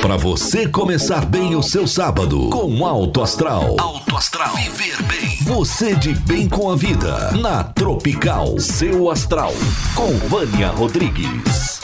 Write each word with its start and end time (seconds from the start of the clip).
Para 0.00 0.16
você 0.16 0.66
começar 0.66 1.26
bem 1.26 1.54
o 1.54 1.62
seu 1.62 1.86
sábado 1.86 2.48
com 2.48 2.86
Alto 2.86 3.22
Astral. 3.22 3.76
Alto 3.78 4.16
Astral. 4.16 4.54
Viver 4.56 5.02
bem. 5.02 5.36
Você 5.42 5.94
de 5.94 6.14
bem 6.14 6.48
com 6.48 6.70
a 6.70 6.76
vida. 6.76 7.32
Na 7.32 7.62
Tropical. 7.62 8.58
Seu 8.58 9.10
Astral. 9.10 9.52
Com 9.94 10.16
Vânia 10.28 10.68
Rodrigues. 10.68 11.79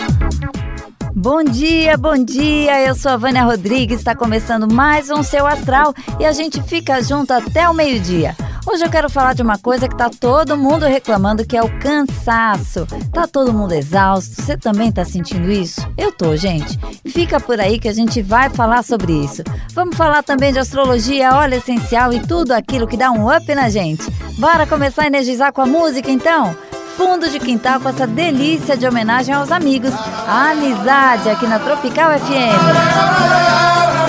Bom 1.19 1.43
dia, 1.43 1.97
bom 1.97 2.23
dia. 2.23 2.79
Eu 2.87 2.95
sou 2.95 3.11
a 3.11 3.17
Vânia 3.17 3.43
Rodrigues. 3.43 4.01
Está 4.01 4.15
começando 4.15 4.71
mais 4.71 5.09
um 5.09 5.23
Seu 5.23 5.47
Astral 5.47 5.95
e 6.21 6.27
a 6.27 6.33
gente 6.33 6.63
fica 6.65 7.03
junto 7.03 7.33
até 7.33 7.67
o 7.67 7.73
meio-dia. 7.73 8.37
Hoje 8.67 8.85
eu 8.85 8.91
quero 8.91 9.09
falar 9.09 9.33
de 9.33 9.41
uma 9.41 9.57
coisa 9.57 9.89
que 9.89 9.97
tá 9.97 10.11
todo 10.11 10.59
mundo 10.59 10.85
reclamando, 10.85 11.47
que 11.47 11.57
é 11.57 11.63
o 11.63 11.79
cansaço. 11.79 12.87
Tá 13.15 13.27
todo 13.27 13.51
mundo 13.51 13.73
exausto. 13.73 14.43
Você 14.43 14.59
também 14.59 14.93
tá 14.93 15.07
sentindo 15.07 15.51
isso? 15.51 15.81
Eu 15.97 16.13
tô, 16.13 16.37
gente. 16.37 16.79
Fica 17.07 17.41
por 17.41 17.59
aí 17.59 17.79
que 17.79 17.89
a 17.89 17.95
gente 17.95 18.21
vai 18.21 18.51
falar 18.51 18.85
sobre 18.85 19.15
isso. 19.15 19.43
Vamos 19.73 19.97
falar 19.97 20.23
também 20.23 20.53
de 20.53 20.59
astrologia, 20.59 21.35
óleo 21.35 21.55
essencial 21.55 22.13
e 22.13 22.21
tudo 22.21 22.53
aquilo 22.53 22.87
que 22.87 22.97
dá 22.97 23.11
um 23.11 23.35
up 23.35 23.55
na 23.55 23.71
gente. 23.71 24.05
Bora 24.39 24.67
começar 24.67 25.05
a 25.05 25.07
energizar 25.07 25.51
com 25.51 25.63
a 25.63 25.67
música 25.67 26.11
então? 26.11 26.55
Fundo 26.97 27.29
de 27.29 27.39
quintal 27.39 27.79
com 27.79 27.91
essa 27.91 28.07
delícia 28.07 28.77
de 28.77 28.87
homenagem 28.87 29.35
aos 29.35 29.53
amigos. 29.53 29.93
A 30.27 30.53
amizade 30.53 31.29
aqui 31.29 31.47
na 31.47 31.59
Tropical 31.59 32.11
FM. 32.19 32.57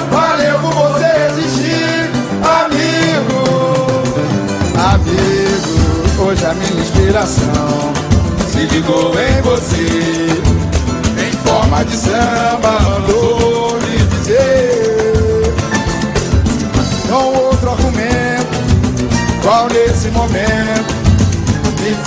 Valeu 0.10 0.60
por 0.60 0.74
você 0.74 1.06
existir, 1.28 2.10
amigo. 2.64 3.44
Amigo, 4.94 6.24
hoje 6.24 6.46
a 6.46 6.54
minha 6.54 6.82
inspiração 6.82 7.94
se 8.50 8.60
ligou 8.60 9.14
em 9.20 9.42
você. 9.42 10.42
Em 11.20 11.32
forma 11.48 11.84
de 11.84 11.98
samba, 11.98 12.80
mandou 12.80 13.27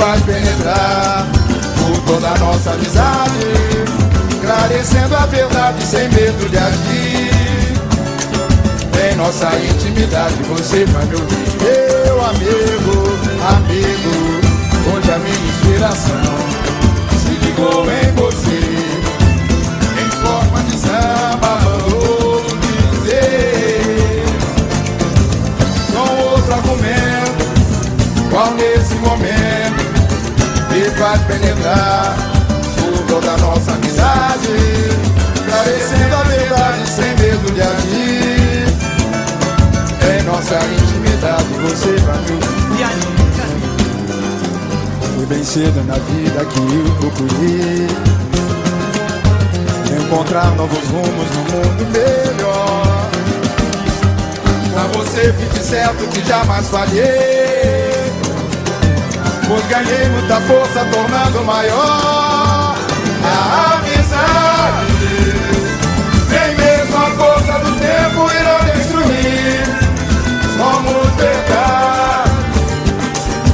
faz 0.00 0.22
penetrar 0.22 1.26
por 1.78 2.00
toda 2.06 2.28
a 2.28 2.38
nossa 2.38 2.70
amizade, 2.70 3.38
esclarecendo 4.30 5.14
a 5.14 5.26
verdade 5.26 5.84
sem 5.84 6.08
medo 6.08 6.48
de 6.48 6.56
agir. 6.56 7.30
Em 9.12 9.14
nossa 9.16 9.50
intimidade 9.56 10.34
você 10.48 10.86
vai 10.86 11.04
me 11.04 11.14
ouvir, 11.16 11.50
meu 12.06 12.24
amigo, 12.24 13.12
amigo. 13.56 14.40
Hoje 14.96 15.12
a 15.12 15.18
minha 15.18 15.36
inspiração 15.36 16.34
se 17.22 17.32
ligou 17.44 17.84
em 17.84 18.10
você, 18.14 18.29
faz 31.10 31.22
penetrar 31.22 32.14
por 32.76 33.06
toda 33.06 33.32
a 33.32 33.38
nossa 33.38 33.72
amizade, 33.72 34.52
esclarecendo 35.34 36.14
a 36.14 36.22
verdade 36.22 36.88
sem 36.88 37.16
medo 37.16 37.52
de 37.52 37.60
agir. 37.60 38.66
Em 40.08 40.22
nossa 40.22 40.54
intimidade 40.54 41.44
você 41.62 41.96
vai 42.06 42.18
me 42.18 42.32
ouvir. 42.34 42.50
Foi 45.16 45.26
bem 45.26 45.42
cedo 45.42 45.84
na 45.84 45.94
vida 45.94 46.44
que 46.44 46.60
eu 46.60 46.94
procurei 47.00 47.88
encontrar 50.00 50.54
novos 50.54 50.88
rumos 50.90 51.28
no 51.34 51.42
mundo 51.50 51.86
melhor. 51.92 53.10
Pra 54.72 54.84
você 54.98 55.32
fique 55.32 55.58
certo 55.58 56.06
que 56.12 56.24
jamais 56.24 56.68
falhei. 56.68 57.79
Pois 59.50 59.66
ganhei 59.66 60.08
muita 60.10 60.40
força 60.42 60.84
tornando 60.92 61.44
maior 61.44 62.76
a 63.24 63.78
amizade. 63.78 64.86
Nem 66.30 66.54
mesmo 66.54 66.96
a 66.96 67.10
força 67.10 67.58
do 67.58 67.72
tempo 67.80 68.30
irá 68.32 68.58
destruir. 68.72 69.64
Somos 70.56 71.14
verdade. 71.16 72.30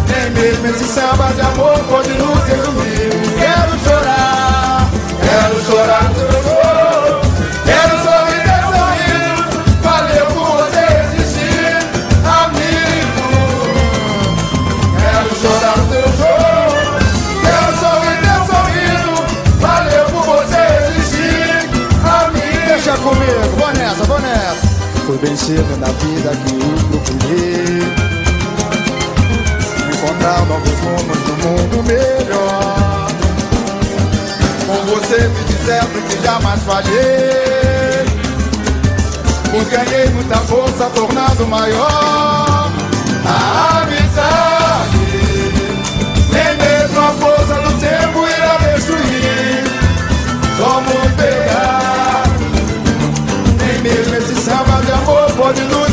Nem 0.06 0.30
mesmo 0.32 0.66
esse 0.66 0.84
samba 0.84 1.32
de 1.32 1.40
amor 1.40 1.78
pode 1.88 2.10
nos 2.10 2.44
resumir. 2.44 2.95
Foi 25.16 25.28
bem 25.28 25.36
cedo 25.36 25.76
na 25.78 25.86
vida 25.86 26.30
que 26.44 26.52
eu 26.52 27.00
procurei 27.00 27.80
Encontrar 29.94 30.44
novos 30.44 30.78
rumos 30.80 31.18
no 31.26 31.34
mundo 31.48 31.82
melhor. 31.84 33.08
Com 34.66 34.76
você 34.94 35.28
me 35.28 35.44
dizendo 35.44 36.02
que 36.06 36.22
jamais 36.22 36.60
falhei. 36.64 38.04
Pois 39.50 39.68
ganhei 39.68 40.10
muita 40.10 40.36
força 40.40 40.90
tornando 40.90 41.46
maior. 41.46 42.70
A 43.24 43.80
amizade 43.82 43.95
pode 55.46 55.62
nos 55.66 55.85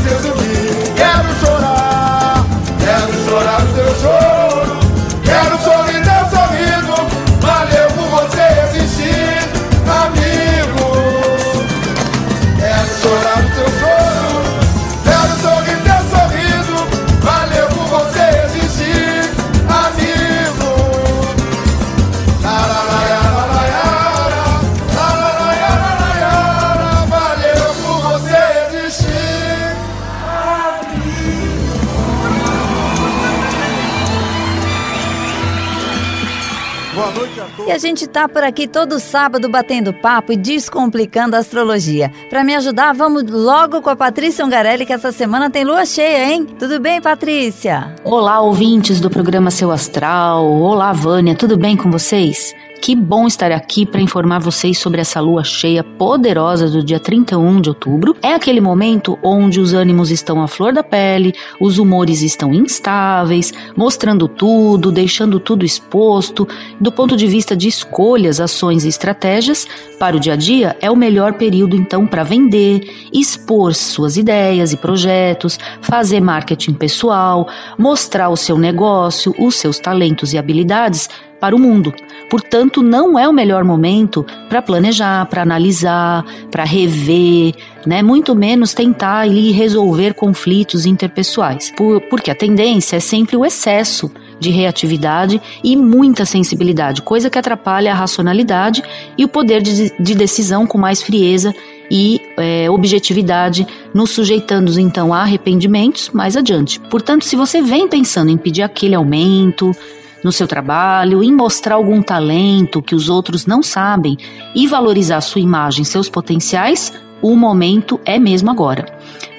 E 37.66 37.72
a 37.72 37.78
gente 37.78 38.07
tá 38.07 38.28
por 38.28 38.44
aqui 38.44 38.68
todo 38.68 39.00
sábado 39.00 39.47
batendo 39.47 39.94
papo 39.94 40.34
e 40.34 40.38
descomplicando 40.38 41.35
a 41.35 41.40
astrologia. 41.40 42.12
Para 42.29 42.44
me 42.44 42.53
ajudar, 42.56 42.94
vamos 42.94 43.24
logo 43.24 43.81
com 43.81 43.90
a 43.90 43.96
Patrícia 43.96 44.46
Ungarelli, 44.46 44.85
que 44.85 44.91
essa 44.91 45.13
semana 45.13 45.50
tem 45.50 45.63
lua 45.63 45.85
cheia, 45.85 46.29
hein? 46.34 46.46
Tudo 46.59 46.78
bem, 46.81 47.01
Patrícia? 47.01 47.96
Olá, 48.03 48.41
ouvintes 48.41 49.00
do 49.00 49.09
programa 49.09 49.50
Seu 49.50 49.72
Astral. 49.72 50.46
Olá, 50.46 50.91
Vânia, 50.91 51.35
tudo 51.35 51.56
bem 51.56 51.78
com 51.78 51.90
vocês? 51.90 52.53
Que 52.83 52.97
bom 52.97 53.25
estar 53.27 53.49
aqui 53.49 53.85
para 53.85 54.01
informar 54.01 54.39
vocês 54.39 54.77
sobre 54.77 54.99
essa 54.99 55.21
lua 55.21 55.41
cheia 55.41 55.81
poderosa 55.81 56.69
do 56.69 56.83
dia 56.83 56.99
31 56.99 57.61
de 57.61 57.69
outubro. 57.69 58.13
É 58.21 58.33
aquele 58.33 58.59
momento 58.59 59.18
onde 59.24 59.62
os 59.62 59.74
ânimos 59.74 60.12
estão 60.12 60.41
à 60.41 60.50
flor 60.50 60.74
da 60.74 60.83
pele, 60.83 61.33
os 61.62 61.77
humores 61.77 62.21
estão 62.21 62.53
instáveis, 62.53 63.53
mostrando 63.74 64.27
tudo, 64.27 64.91
deixando 64.91 65.39
tudo 65.39 65.63
exposto. 65.63 66.45
Do 66.77 66.91
ponto 66.91 67.15
de 67.15 67.25
vista 67.25 67.56
de 67.56 67.69
escolhas, 67.69 68.41
ações 68.41 68.83
e 68.83 68.89
estratégias, 68.89 69.65
para 69.97 70.18
o 70.18 70.19
dia 70.19 70.33
a 70.33 70.35
dia 70.35 70.75
é 70.81 70.91
o 70.91 70.95
melhor 70.97 71.35
período 71.35 71.77
então 71.77 72.06
para 72.06 72.24
vender, 72.24 73.07
expor 73.13 73.74
suas 73.74 74.18
ideias 74.18 74.74
e 74.74 74.77
projetos, 74.77 75.57
fazer 75.80 76.19
marketing 76.19 76.74
pessoal, 76.74 77.47
mostrar 77.77 78.27
o 78.27 78.35
seu 78.35 78.57
negócio, 78.57 79.33
os 79.39 79.56
seus 79.56 79.80
talentos 79.80 80.33
e 80.33 80.38
habilidades 80.38 81.07
para 81.44 81.54
o 81.54 81.60
mundo. 81.60 81.94
Portanto, 82.30 82.81
não 82.81 83.19
é 83.19 83.28
o 83.28 83.34
melhor 83.34 83.66
momento 83.66 84.25
para 84.48 84.62
planejar, 84.62 85.25
para 85.25 85.42
analisar, 85.42 86.24
para 86.50 86.63
rever, 86.63 87.54
né? 87.86 88.01
Muito 88.01 88.34
menos 88.34 88.74
tentar 88.74 89.18
ali 89.18 89.51
resolver 89.51 90.13
conflitos 90.13 90.86
interpessoais, 90.86 91.69
por, 91.75 92.00
porque 92.04 92.31
a 92.31 92.36
tendência 92.36 92.95
é 92.95 93.01
sempre 93.01 93.36
o 93.36 93.45
excesso 93.45 94.10
de 94.40 94.51
reatividade 94.51 95.42
e 95.62 95.75
muita 95.75 96.24
sensibilidade, 96.24 97.01
coisa 97.01 97.30
que 97.30 97.38
atrapalha 97.38 97.92
a 97.92 97.95
racionalidade 97.95 98.81
e 99.18 99.25
o 99.25 99.28
poder 99.28 99.62
de, 99.62 99.92
de 100.00 100.16
decisão 100.16 100.66
com 100.66 100.78
mais 100.78 101.01
frieza 101.01 101.54
e 101.92 102.22
é, 102.38 102.69
objetividade, 102.69 103.68
nos 103.94 104.12
sujeitando 104.12 104.80
então 104.80 105.13
a 105.13 105.19
arrependimentos 105.19 106.10
mais 106.10 106.38
adiante. 106.38 106.80
Portanto, 106.80 107.25
se 107.25 107.36
você 107.36 107.62
vem 107.62 107.86
pensando 107.86 108.31
em 108.31 108.38
pedir 108.38 108.62
aquele 108.62 108.95
aumento, 108.95 109.75
no 110.23 110.31
seu 110.31 110.47
trabalho, 110.47 111.23
em 111.23 111.33
mostrar 111.33 111.75
algum 111.75 112.01
talento 112.01 112.81
que 112.81 112.95
os 112.95 113.09
outros 113.09 113.45
não 113.45 113.61
sabem 113.61 114.17
e 114.55 114.67
valorizar 114.67 115.21
sua 115.21 115.41
imagem, 115.41 115.83
seus 115.83 116.09
potenciais, 116.09 116.93
o 117.21 117.35
momento 117.35 117.99
é 118.05 118.19
mesmo 118.19 118.51
agora, 118.51 118.85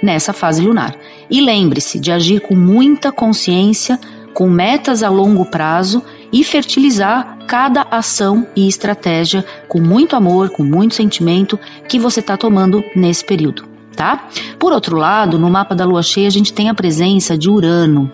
nessa 0.03 0.33
fase 0.33 0.63
lunar. 0.63 0.97
E 1.31 1.41
lembre-se 1.41 1.99
de 1.99 2.11
agir 2.11 2.41
com 2.41 2.55
muita 2.55 3.13
consciência, 3.13 3.99
com 4.33 4.49
metas 4.49 5.03
a 5.03 5.09
longo 5.09 5.45
prazo 5.47 6.03
e 6.33 6.43
fertilizar 6.43 7.39
cada 7.47 7.87
ação 7.91 8.47
e 8.57 8.67
estratégia 8.67 9.45
com 9.69 9.81
muito 9.81 10.17
amor, 10.17 10.51
com 10.51 10.65
muito 10.65 10.95
sentimento 10.95 11.59
que 11.89 11.99
você 11.99 12.21
está 12.21 12.37
tomando 12.37 12.83
nesse 12.97 13.25
período. 13.25 13.65
Tá? 13.95 14.27
Por 14.59 14.73
outro 14.73 14.97
lado, 14.97 15.39
no 15.39 15.49
mapa 15.49 15.73
da 15.73 15.85
lua 15.85 16.03
cheia, 16.03 16.27
a 16.27 16.31
gente 16.31 16.53
tem 16.53 16.69
a 16.69 16.75
presença 16.75 17.39
de 17.39 17.49
Urano, 17.49 18.11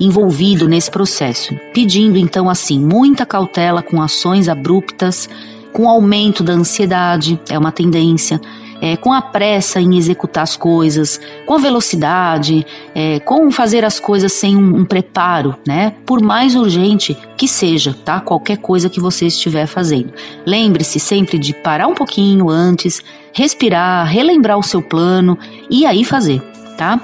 envolvido 0.00 0.68
nesse 0.68 0.90
processo, 0.90 1.54
pedindo 1.72 2.18
então 2.18 2.48
assim 2.48 2.80
muita 2.80 3.26
cautela 3.26 3.82
com 3.82 4.00
ações 4.00 4.48
abruptas, 4.48 5.28
com 5.72 5.88
aumento 5.88 6.42
da 6.42 6.52
ansiedade, 6.52 7.40
é 7.48 7.58
uma 7.58 7.72
tendência, 7.72 8.40
é, 8.80 8.96
com 8.96 9.12
a 9.12 9.20
pressa 9.20 9.80
em 9.80 9.96
executar 9.96 10.44
as 10.44 10.56
coisas, 10.56 11.20
com 11.46 11.54
a 11.54 11.58
velocidade, 11.58 12.64
é, 12.94 13.20
com 13.20 13.50
fazer 13.50 13.84
as 13.84 13.98
coisas 13.98 14.32
sem 14.32 14.56
um, 14.56 14.80
um, 14.80 14.84
preparo, 14.84 15.56
né? 15.66 15.94
Por 16.06 16.22
mais 16.22 16.54
urgente 16.54 17.16
que 17.36 17.48
seja, 17.48 17.94
tá? 18.04 18.20
Qualquer 18.20 18.58
coisa 18.58 18.88
que 18.88 19.00
você 19.00 19.26
estiver 19.26 19.66
fazendo. 19.66 20.12
Lembre-se 20.46 21.00
sempre 21.00 21.38
de 21.38 21.52
parar 21.52 21.88
um 21.88 21.94
pouquinho 21.94 22.48
antes, 22.48 23.02
respirar, 23.32 24.06
relembrar 24.06 24.58
o 24.58 24.62
seu 24.62 24.80
plano 24.80 25.36
e 25.68 25.84
aí 25.84 26.04
fazer, 26.04 26.40
tá? 26.76 27.00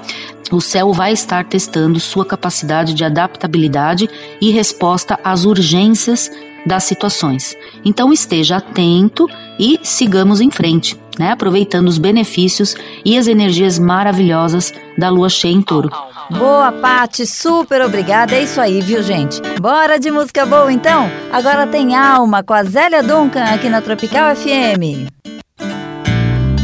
O 0.51 0.61
céu 0.61 0.93
vai 0.93 1.11
estar 1.11 1.45
testando 1.45 1.99
sua 1.99 2.25
capacidade 2.25 2.93
de 2.93 3.03
adaptabilidade 3.03 4.09
e 4.39 4.51
resposta 4.51 5.19
às 5.23 5.45
urgências 5.45 6.29
das 6.65 6.83
situações. 6.83 7.55
Então 7.83 8.11
esteja 8.11 8.57
atento 8.57 9.27
e 9.59 9.79
sigamos 9.83 10.41
em 10.41 10.49
frente, 10.49 10.99
né? 11.17 11.31
aproveitando 11.31 11.87
os 11.87 11.97
benefícios 11.97 12.75
e 13.03 13.17
as 13.17 13.27
energias 13.27 13.77
maravilhosas 13.77 14.73
da 14.97 15.09
lua 15.09 15.29
cheia 15.29 15.53
em 15.53 15.61
touro. 15.61 15.89
Boa, 16.31 16.71
Pati, 16.71 17.25
super 17.25 17.81
obrigada. 17.81 18.35
É 18.35 18.41
isso 18.41 18.59
aí, 18.59 18.81
viu, 18.81 19.03
gente? 19.03 19.39
Bora 19.61 19.99
de 19.99 20.09
música 20.09 20.43
boa 20.45 20.73
então? 20.73 21.09
Agora 21.31 21.67
tem 21.67 21.95
Alma 21.95 22.41
com 22.41 22.53
a 22.53 22.63
Zélia 22.63 23.03
Duncan 23.03 23.43
aqui 23.43 23.69
na 23.69 23.79
Tropical 23.79 24.35
FM. 24.35 25.07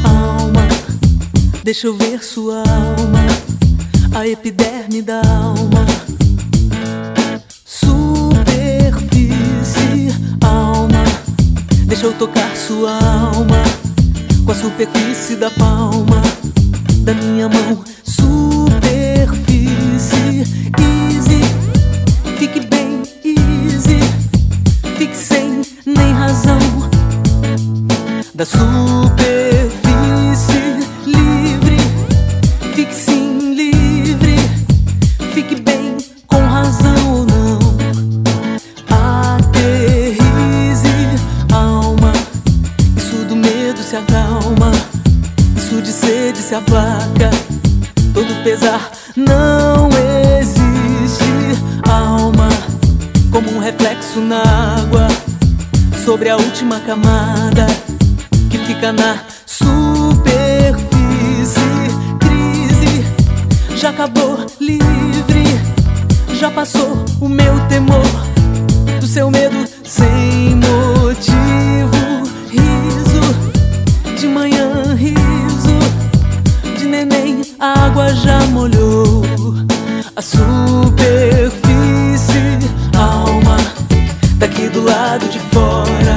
Alma, 0.04 0.68
deixa 1.64 1.86
eu 1.86 1.96
ver 1.96 2.24
sua 2.24 2.58
alma 2.58 3.41
a 4.14 4.28
epiderme 4.28 5.02
da 5.02 5.22
alma. 5.22 5.86
Superfície, 7.66 8.10
alma, 10.44 11.04
deixa 11.86 12.06
eu 12.06 12.14
tocar 12.14 12.56
sua 12.56 12.92
alma 12.92 13.64
com 14.46 14.52
a 14.52 14.56
superfície 14.56 15.36
da 15.36 15.50
palma 15.52 16.22
da 17.04 17.14
minha 17.14 17.48
mão. 17.48 17.84
Superfície, 18.04 19.48
easy, 20.80 21.42
fique 22.38 22.60
bem, 22.68 23.02
easy, 23.24 24.00
fique 24.98 25.16
sem 25.16 25.62
nem 25.86 26.14
razão 26.14 26.60
da 28.34 28.46
superfície. 28.46 29.51
Sobre 56.22 56.30
a 56.30 56.38
última 56.38 56.80
camada 56.82 57.66
que 58.52 58.60
fica 58.60 58.92
na 58.94 59.24
lado 85.22 85.30
de 85.30 85.40
fora, 85.40 86.16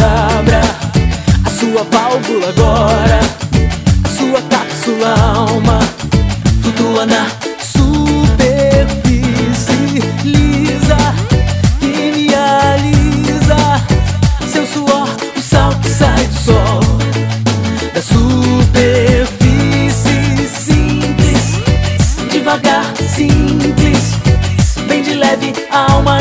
abra 0.00 0.60
a 1.44 1.50
sua 1.50 1.84
válvula 1.84 2.48
agora, 2.48 3.20
a 4.04 4.08
sua 4.08 4.42
cápsula 4.42 5.14
alma 5.18 5.80
flutua 6.62 7.06
na 7.06 7.26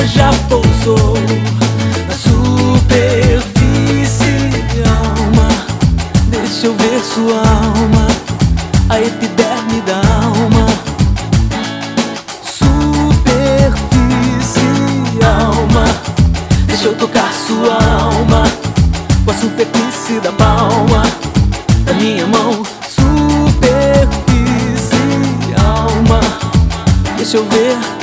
já 0.01 0.31
pousou 0.49 1.13
na 2.07 2.13
superfície. 2.13 3.53
Alma, 4.85 5.47
deixa 6.27 6.67
eu 6.67 6.75
ver 6.75 7.01
sua 7.03 7.39
alma, 7.39 8.07
a 8.89 8.99
epiderme 8.99 9.81
da 9.81 9.97
alma. 10.23 10.65
Superfície, 12.43 13.83
alma, 15.23 15.85
deixa 16.65 16.85
eu 16.85 16.95
tocar 16.95 17.31
sua 17.47 17.75
alma 18.01 18.43
com 19.25 19.31
a 19.31 19.33
superfície 19.33 20.19
da 20.21 20.31
palma 20.31 21.03
da 21.85 21.93
minha 21.93 22.27
mão. 22.27 22.63
Superfície, 22.89 24.25
alma, 25.63 26.19
deixa 27.17 27.37
eu 27.37 27.45
ver 27.45 28.02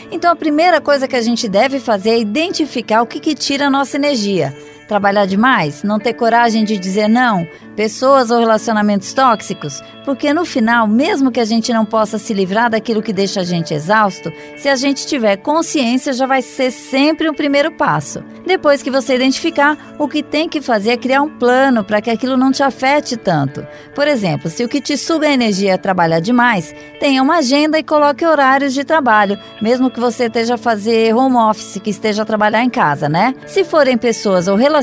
Então 0.11 0.29
a 0.29 0.35
primeira 0.35 0.81
coisa 0.81 1.07
que 1.07 1.15
a 1.15 1.21
gente 1.21 1.47
deve 1.47 1.79
fazer 1.79 2.11
é 2.11 2.19
identificar 2.19 3.01
o 3.01 3.07
que, 3.07 3.19
que 3.19 3.33
tira 3.33 3.67
a 3.67 3.69
nossa 3.69 3.95
energia. 3.95 4.53
Trabalhar 4.91 5.25
demais? 5.25 5.83
Não 5.83 5.97
ter 5.97 6.11
coragem 6.11 6.65
de 6.65 6.77
dizer 6.77 7.07
não? 7.07 7.47
Pessoas 7.77 8.29
ou 8.29 8.37
relacionamentos 8.37 9.13
tóxicos? 9.13 9.81
Porque 10.03 10.33
no 10.33 10.43
final, 10.43 10.85
mesmo 10.85 11.31
que 11.31 11.39
a 11.39 11.45
gente 11.45 11.71
não 11.71 11.85
possa 11.85 12.17
se 12.17 12.33
livrar 12.33 12.69
daquilo 12.69 13.01
que 13.01 13.13
deixa 13.13 13.39
a 13.39 13.43
gente 13.45 13.73
exausto, 13.73 14.33
se 14.57 14.67
a 14.67 14.75
gente 14.75 15.07
tiver 15.07 15.37
consciência, 15.37 16.11
já 16.11 16.25
vai 16.25 16.41
ser 16.41 16.71
sempre 16.71 17.29
um 17.29 17.33
primeiro 17.33 17.71
passo. 17.71 18.21
Depois 18.45 18.83
que 18.83 18.91
você 18.91 19.15
identificar, 19.15 19.77
o 19.97 20.09
que 20.09 20.21
tem 20.21 20.49
que 20.49 20.59
fazer 20.59 20.89
é 20.91 20.97
criar 20.97 21.21
um 21.21 21.29
plano 21.29 21.85
para 21.85 22.01
que 22.01 22.09
aquilo 22.09 22.35
não 22.35 22.51
te 22.51 22.61
afete 22.61 23.15
tanto. 23.15 23.65
Por 23.95 24.07
exemplo, 24.09 24.49
se 24.49 24.65
o 24.65 24.67
que 24.67 24.81
te 24.81 24.97
suga 24.97 25.27
a 25.27 25.31
energia 25.31 25.73
é 25.73 25.77
trabalhar 25.77 26.19
demais, 26.19 26.75
tenha 26.99 27.23
uma 27.23 27.37
agenda 27.37 27.79
e 27.79 27.83
coloque 27.83 28.25
horários 28.25 28.73
de 28.73 28.83
trabalho, 28.83 29.39
mesmo 29.61 29.89
que 29.89 30.01
você 30.01 30.25
esteja 30.25 30.55
a 30.55 30.57
fazer 30.57 31.15
home 31.15 31.37
office, 31.37 31.79
que 31.81 31.91
esteja 31.91 32.23
a 32.23 32.25
trabalhar 32.25 32.63
em 32.63 32.69
casa, 32.69 33.07
né? 33.07 33.33
Se 33.45 33.63
forem 33.63 33.97
pessoas 33.97 34.49
ou 34.49 34.57
relacionamentos 34.57 34.80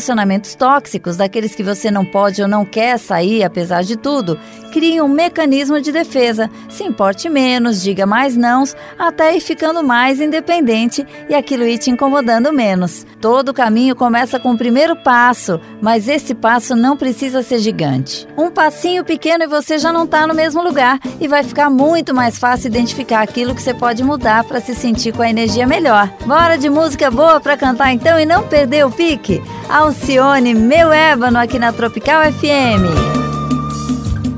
tóxicos, 0.54 1.16
daqueles 1.16 1.54
que 1.54 1.62
você 1.62 1.90
não 1.90 2.04
pode 2.04 2.42
ou 2.42 2.48
não 2.48 2.64
quer 2.64 2.98
sair 2.98 3.42
apesar 3.42 3.82
de 3.82 3.96
tudo, 3.96 4.38
crie 4.72 5.00
um 5.00 5.08
mecanismo 5.08 5.80
de 5.80 5.90
defesa. 5.90 6.50
Se 6.68 6.84
importe 6.84 7.28
menos, 7.28 7.82
diga 7.82 8.06
mais 8.06 8.36
nãos, 8.36 8.76
até 8.98 9.36
ir 9.36 9.40
ficando 9.40 9.82
mais 9.82 10.20
independente 10.20 11.06
e 11.28 11.34
aquilo 11.34 11.64
ir 11.64 11.78
te 11.78 11.90
incomodando 11.90 12.52
menos. 12.52 13.06
Todo 13.20 13.54
caminho 13.54 13.96
começa 13.96 14.38
com 14.38 14.52
o 14.52 14.58
primeiro 14.58 14.94
passo, 14.96 15.60
mas 15.80 16.08
esse 16.08 16.34
passo 16.34 16.76
não 16.76 16.96
precisa 16.96 17.42
ser 17.42 17.58
gigante. 17.58 18.28
Um 18.36 18.50
passinho 18.50 19.04
pequeno 19.04 19.44
e 19.44 19.48
você 19.48 19.78
já 19.78 19.92
não 19.92 20.04
está 20.04 20.26
no 20.26 20.34
mesmo 20.34 20.62
lugar 20.62 21.00
e 21.20 21.26
vai 21.26 21.42
ficar 21.42 21.68
muito 21.70 22.14
mais 22.14 22.38
fácil 22.38 22.68
identificar 22.68 23.22
aquilo 23.22 23.54
que 23.54 23.62
você 23.62 23.74
pode 23.74 24.02
mudar 24.04 24.44
para 24.44 24.60
se 24.60 24.74
sentir 24.74 25.12
com 25.12 25.22
a 25.22 25.30
energia 25.30 25.66
melhor. 25.66 26.08
Bora 26.26 26.56
de 26.56 26.70
música 26.70 27.10
boa 27.10 27.40
para 27.40 27.56
cantar 27.56 27.92
então 27.92 28.18
e 28.20 28.26
não 28.26 28.46
perder 28.46 28.86
o 28.86 28.90
pique? 28.90 29.42
Alcione, 29.88 30.52
meu 30.52 30.92
ébano 30.92 31.38
aqui 31.38 31.58
na 31.58 31.72
Tropical 31.72 32.22
FM. 32.30 32.84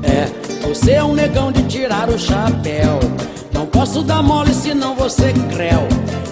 É, 0.01 0.65
você 0.65 0.91
é 0.91 1.03
um 1.03 1.13
negão 1.13 1.51
de 1.51 1.63
tirar 1.63 2.09
o 2.09 2.17
chapéu. 2.17 2.99
Não 3.51 3.65
posso 3.65 4.01
dar 4.01 4.23
mole 4.23 4.53
senão 4.53 4.95
você 4.95 5.33
creu. 5.53 5.89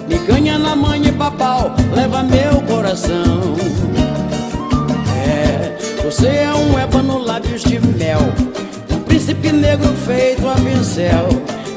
Me 0.07 0.17
ganha 0.19 0.57
na 0.57 0.73
mãe 0.73 1.05
e 1.05 1.11
papau, 1.11 1.75
leva 1.93 2.23
meu 2.23 2.61
coração. 2.61 3.57
É, 5.17 6.01
você 6.01 6.27
é 6.29 6.53
um 6.53 6.79
ébano 6.79 7.17
lábios 7.17 7.61
de 7.63 7.77
mel. 7.77 8.21
Um 8.89 9.01
príncipe 9.01 9.51
negro 9.51 9.93
feito 10.07 10.47
a 10.47 10.55
pincel. 10.55 11.27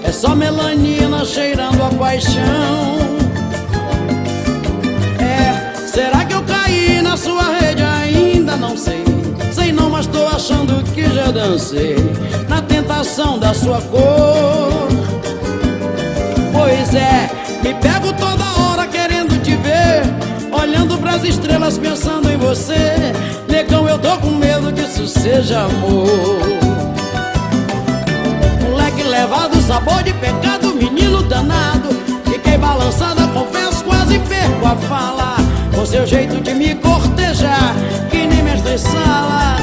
É 0.04 0.12
só 0.12 0.37
melanina 0.37 1.25
cheirando 1.25 1.82
a 1.82 1.88
paixão. 1.88 3.21
Ainda 8.52 8.68
não 8.68 8.76
sei. 8.76 9.02
Sei 9.50 9.73
não, 9.73 9.88
mas 9.88 10.06
tô 10.06 10.26
achando 10.26 10.82
que 10.92 11.09
já 11.11 11.30
dancei 11.30 11.97
Na 12.49 12.61
tentação 12.61 13.38
da 13.38 13.54
sua 13.54 13.80
cor. 13.80 14.88
Pois 16.52 16.94
é, 16.94 17.30
me 17.62 17.75
pego 17.75 18.12
toda 18.12 18.44
hora 18.61 18.87
querendo 18.87 19.42
te 19.42 19.54
ver 19.56 20.02
Olhando 20.52 20.99
pras 20.99 21.25
estrelas 21.25 21.78
pensando 21.78 22.30
em 22.30 22.37
você. 22.37 23.12
Negão, 23.49 23.88
eu 23.88 23.99
tô 23.99 24.18
com 24.18 24.30
medo 24.32 24.71
que 24.73 24.82
isso 24.82 25.06
seja 25.09 25.62
amor. 25.62 26.38
Moleque 28.61 29.02
levado, 29.02 29.61
sabor 29.62 30.02
de 30.02 30.12
pecado, 30.12 30.75
menino 30.75 31.23
danado. 31.23 31.88
Fiquei 32.26 32.59
balançada, 32.59 33.26
confesso, 33.28 33.82
quase 33.82 34.18
perco 34.18 34.66
a 34.66 34.76
fala. 34.76 35.37
Com 35.75 35.87
seu 35.87 36.06
jeito 36.06 36.38
de 36.40 36.54
me 36.54 36.75
cortejar 36.75 37.75
sala. 38.78 39.56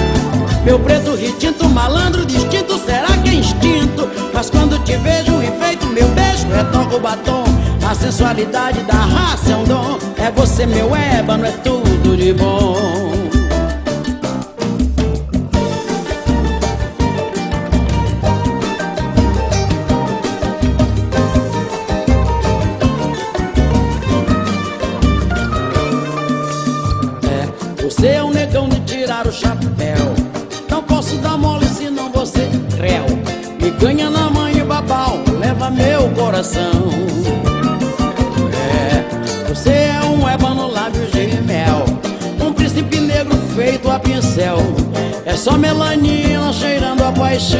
Meu 0.63 0.79
preto 0.79 1.15
retinto, 1.15 1.67
malandro 1.69 2.25
distinto 2.25 2.77
Será 2.77 3.17
que 3.23 3.29
é 3.29 3.33
instinto? 3.33 4.09
Mas 4.33 4.49
quando 4.49 4.77
te 4.83 4.97
vejo 4.97 5.41
enfeito 5.41 5.87
Meu 5.87 6.07
beijo 6.09 6.47
retoca 6.49 6.95
o 6.95 6.99
batom. 6.99 7.43
A 7.87 7.95
sensualidade 7.95 8.81
da 8.83 8.93
raça 8.93 9.51
é 9.51 9.55
um 9.55 9.63
dom. 9.63 9.97
É 10.17 10.29
você 10.31 10.65
meu 10.65 10.95
ébano, 10.95 11.45
é 11.45 11.51
tudo 11.51 12.15
de 12.15 12.33
bom 12.33 13.08
coração. 36.39 36.71
É, 38.55 39.49
você 39.49 39.69
é 39.69 39.99
um 40.05 40.27
ébano 40.27 40.67
lábios 40.67 41.11
de 41.11 41.41
mel. 41.41 41.85
Um 42.41 42.53
príncipe 42.53 42.97
negro 42.97 43.35
feito 43.55 43.89
a 43.91 43.99
pincel. 43.99 44.59
É 45.25 45.35
só 45.35 45.57
melanina 45.57 46.53
cheirando 46.53 47.03
a 47.03 47.11
paixão. 47.11 47.59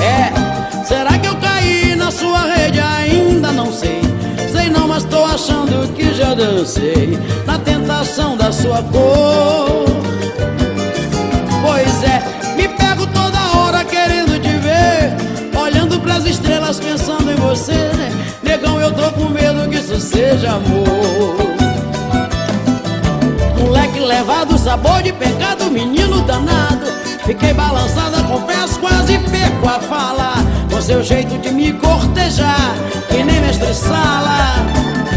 É, 0.00 0.84
será 0.84 1.18
que 1.18 1.28
eu 1.28 1.36
caí 1.36 1.96
na 1.96 2.10
sua 2.10 2.42
rede? 2.42 2.78
Ainda 2.78 3.50
não 3.52 3.72
sei 3.72 4.02
sei 4.52 4.68
não, 4.68 4.86
mas 4.86 5.04
tô 5.04 5.24
achando 5.24 5.90
que 5.94 6.12
já 6.12 6.34
dancei 6.34 7.18
Na 7.46 7.58
tentação 7.58 8.36
da 8.36 8.52
sua 8.52 8.82
cor 8.82 10.01
estrelas 16.72 16.80
pensando 16.80 17.30
em 17.30 17.36
você 17.36 17.90
Negão, 18.42 18.80
eu 18.80 18.92
tô 18.92 19.10
com 19.12 19.28
medo 19.28 19.68
que 19.68 19.76
isso 19.76 19.98
seja 20.00 20.52
amor. 20.52 21.36
Moleque 23.58 24.00
levado, 24.00 24.58
sabor 24.58 25.02
de 25.02 25.12
pecado, 25.12 25.70
menino 25.70 26.20
danado. 26.22 26.86
Fiquei 27.24 27.54
balançada, 27.54 28.22
confesso, 28.24 28.78
quase 28.80 29.18
perco 29.18 29.68
a 29.68 29.80
fala. 29.80 30.34
Com 30.70 30.80
seu 30.80 31.02
jeito 31.02 31.38
de 31.38 31.50
me 31.50 31.72
cortejar 31.74 32.74
Que 33.08 33.22
nem 33.22 33.40
mestre 33.40 33.74
sala. 33.74 34.56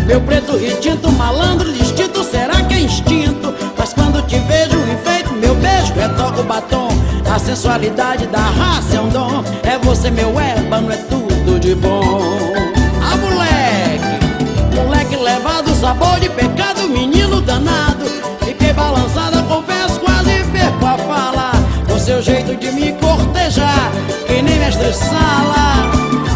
Meu 0.06 0.22
preto 0.22 0.56
retinto, 0.58 1.12
malandro 1.14 1.74
distinto 1.74 2.24
Será 2.24 2.62
que 2.64 2.76
é 2.76 2.80
instinto? 2.82 3.56
Mas 3.76 3.92
quando 3.92 4.22
te 4.28 4.38
vejo 4.38 4.78
enfeito 4.78 5.34
Meu 5.34 5.56
beijo 5.56 5.94
retoca 5.94 6.42
o 6.42 6.44
batom. 6.44 6.90
A 7.34 7.40
sensualidade 7.40 8.28
da 8.28 8.40
raça 8.40 8.98
é 8.98 9.02
um 9.02 9.10
dom. 9.10 9.44
É 9.64 9.80
você 9.80 10.12
meu 10.12 10.40
ébano, 10.40 10.92
é 10.92 10.98
tudo 10.98 11.25
de 11.66 11.74
bom. 11.74 12.54
Ah 13.02 13.18
moleque 13.18 14.76
Moleque 14.76 15.16
levado, 15.16 15.74
sabor 15.76 16.20
de 16.20 16.30
pecado 16.30 16.88
Menino 16.88 17.42
danado. 17.42 18.06
Fiquei 18.46 18.72
balançada, 18.72 19.42
confesso, 19.44 20.00
quase 20.00 20.44
perco 20.52 20.86
a 20.86 20.98
fala. 21.00 21.52
Seu 21.98 22.22
jeito 22.22 22.56
de 22.58 22.72
me 22.72 22.92
cortejar 22.94 23.92
Que 24.28 24.40
nem 24.40 24.60
mestre 24.60 24.94
sala. 24.94 25.90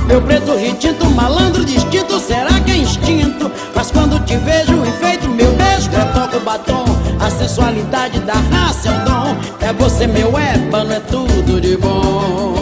Meu 0.08 0.20
preto 0.20 0.56
retinto, 0.56 1.08
malandro 1.12 1.64
distinto 1.64 2.20
Será 2.20 2.60
que 2.62 2.72
é 2.72 2.78
instinto? 2.78 3.52
Mas 3.76 3.92
quando 3.92 4.20
te 4.26 4.36
vejo 4.38 4.84
enfeito 4.84 5.30
Meu 5.30 5.52
beijo 5.54 5.92
retoca 5.92 6.38
o 6.38 6.40
batom. 6.40 6.86
A 7.20 7.30
sensualidade 7.30 8.20
da 8.22 8.34
raça 8.34 8.90
é 8.90 8.92
um 8.92 9.04
dom. 9.06 9.38
É 9.62 9.72
você 9.74 10.08
meu 10.08 10.36
ébano, 10.40 10.92
é 10.92 11.00
tudo 11.02 11.62
de 11.62 11.78
bom 11.78 12.59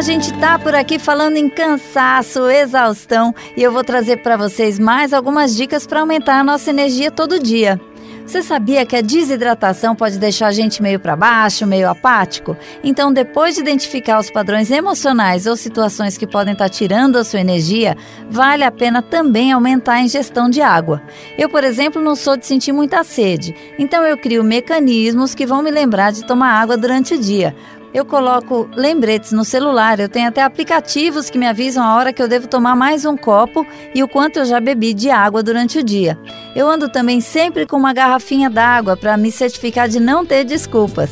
A 0.00 0.02
gente 0.02 0.32
tá 0.40 0.58
por 0.58 0.74
aqui 0.74 0.98
falando 0.98 1.36
em 1.36 1.46
cansaço, 1.46 2.48
exaustão 2.48 3.34
e 3.54 3.62
eu 3.62 3.70
vou 3.70 3.84
trazer 3.84 4.22
para 4.22 4.34
vocês 4.34 4.78
mais 4.78 5.12
algumas 5.12 5.54
dicas 5.54 5.86
para 5.86 6.00
aumentar 6.00 6.40
a 6.40 6.42
nossa 6.42 6.70
energia 6.70 7.10
todo 7.10 7.38
dia. 7.38 7.78
Você 8.24 8.42
sabia 8.42 8.86
que 8.86 8.96
a 8.96 9.02
desidratação 9.02 9.94
pode 9.94 10.18
deixar 10.18 10.46
a 10.46 10.52
gente 10.52 10.80
meio 10.82 10.98
para 10.98 11.16
baixo, 11.16 11.66
meio 11.66 11.86
apático? 11.86 12.56
Então, 12.82 13.12
depois 13.12 13.56
de 13.56 13.60
identificar 13.60 14.18
os 14.18 14.30
padrões 14.30 14.70
emocionais 14.70 15.46
ou 15.46 15.54
situações 15.54 16.16
que 16.16 16.26
podem 16.26 16.54
estar 16.54 16.70
tá 16.70 16.70
tirando 16.70 17.16
a 17.16 17.24
sua 17.24 17.40
energia, 17.40 17.94
vale 18.30 18.64
a 18.64 18.70
pena 18.70 19.02
também 19.02 19.52
aumentar 19.52 19.94
a 19.94 20.02
ingestão 20.02 20.48
de 20.48 20.62
água. 20.62 21.02
Eu, 21.36 21.50
por 21.50 21.62
exemplo, 21.62 22.00
não 22.00 22.16
sou 22.16 22.38
de 22.38 22.46
sentir 22.46 22.72
muita 22.72 23.04
sede, 23.04 23.54
então 23.78 24.02
eu 24.04 24.16
crio 24.16 24.42
mecanismos 24.42 25.34
que 25.34 25.44
vão 25.44 25.60
me 25.60 25.70
lembrar 25.70 26.10
de 26.10 26.24
tomar 26.24 26.52
água 26.52 26.78
durante 26.78 27.12
o 27.12 27.20
dia. 27.20 27.54
Eu 27.92 28.04
coloco 28.04 28.68
lembretes 28.76 29.32
no 29.32 29.44
celular, 29.44 29.98
eu 29.98 30.08
tenho 30.08 30.28
até 30.28 30.42
aplicativos 30.42 31.28
que 31.28 31.36
me 31.36 31.46
avisam 31.46 31.82
a 31.82 31.96
hora 31.96 32.12
que 32.12 32.22
eu 32.22 32.28
devo 32.28 32.46
tomar 32.46 32.76
mais 32.76 33.04
um 33.04 33.16
copo 33.16 33.66
e 33.92 34.00
o 34.00 34.06
quanto 34.06 34.38
eu 34.38 34.44
já 34.44 34.60
bebi 34.60 34.94
de 34.94 35.10
água 35.10 35.42
durante 35.42 35.78
o 35.78 35.82
dia. 35.82 36.16
Eu 36.54 36.68
ando 36.68 36.88
também 36.88 37.20
sempre 37.20 37.66
com 37.66 37.76
uma 37.76 37.92
garrafinha 37.92 38.48
d'água 38.48 38.96
para 38.96 39.16
me 39.16 39.32
certificar 39.32 39.88
de 39.88 39.98
não 39.98 40.24
ter 40.24 40.44
desculpas. 40.44 41.10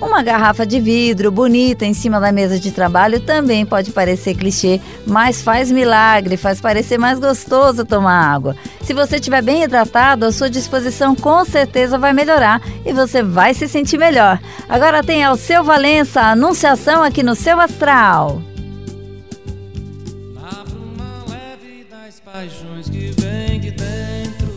Uma 0.00 0.22
garrafa 0.22 0.64
de 0.64 0.78
vidro 0.78 1.30
bonita 1.30 1.84
em 1.84 1.92
cima 1.92 2.20
da 2.20 2.30
mesa 2.30 2.58
de 2.58 2.70
trabalho 2.70 3.18
também 3.20 3.66
pode 3.66 3.90
parecer 3.90 4.34
clichê, 4.34 4.80
mas 5.06 5.42
faz 5.42 5.72
milagre, 5.72 6.36
faz 6.36 6.60
parecer 6.60 6.98
mais 6.98 7.18
gostoso 7.18 7.84
tomar 7.84 8.32
água. 8.32 8.56
Se 8.82 8.94
você 8.94 9.16
estiver 9.16 9.42
bem 9.42 9.64
hidratado, 9.64 10.24
a 10.24 10.32
sua 10.32 10.48
disposição 10.48 11.16
com 11.16 11.44
certeza 11.44 11.98
vai 11.98 12.12
melhorar 12.12 12.62
e 12.86 12.92
você 12.92 13.22
vai 13.22 13.52
se 13.54 13.66
sentir 13.66 13.98
melhor. 13.98 14.40
Agora 14.68 15.02
tem 15.02 15.24
ao 15.24 15.36
seu 15.36 15.64
Valença 15.64 16.20
a 16.20 16.30
anunciação 16.30 17.02
aqui 17.02 17.22
no 17.22 17.34
seu 17.34 17.60
astral. 17.60 18.40
paixões 22.38 22.88
que 22.88 23.10
vem 23.20 23.58
de 23.58 23.70
dentro. 23.72 24.48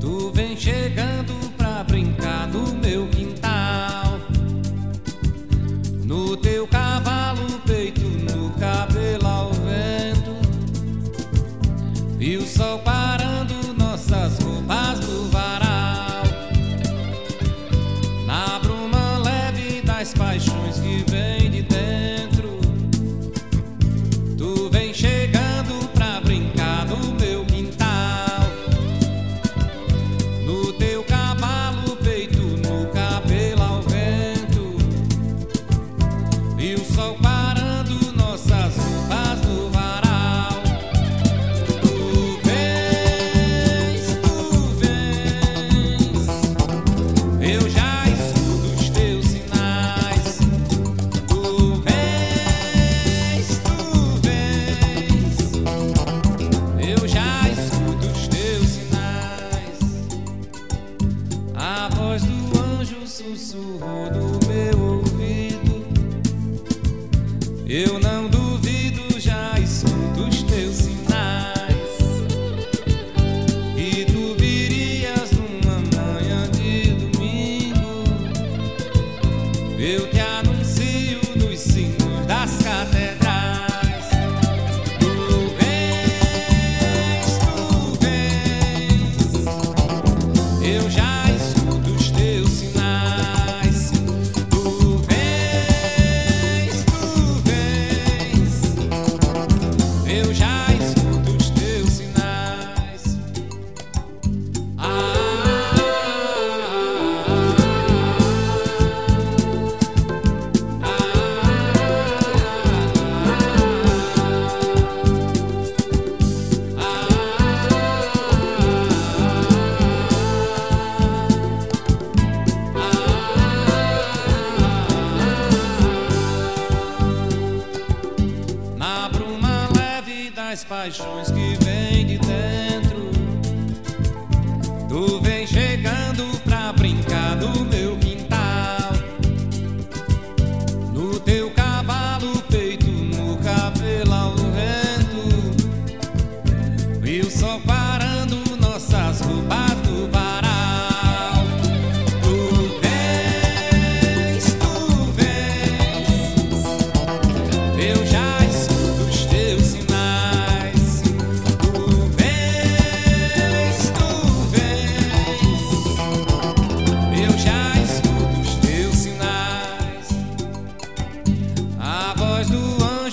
Tu 0.00 0.32
vem 0.32 0.56
chegando 0.56 1.43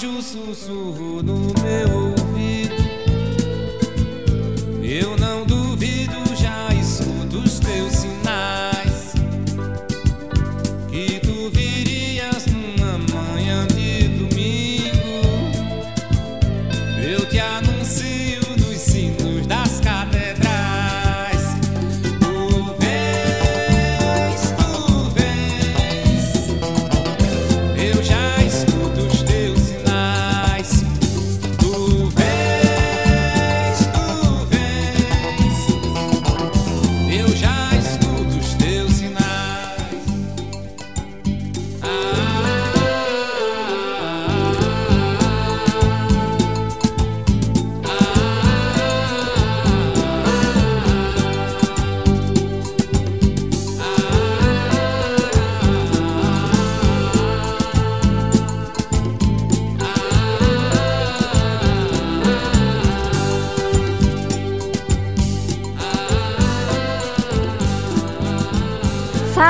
anjo 0.02 0.20
sussurrou 0.20 1.22
no 1.22 1.38
meu 1.62 1.96
ouvido. 1.96 2.21